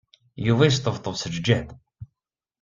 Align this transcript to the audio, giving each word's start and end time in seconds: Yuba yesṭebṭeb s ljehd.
Yuba 0.45 0.67
yesṭebṭeb 0.67 1.15
s 1.21 1.23
ljehd. 1.35 1.69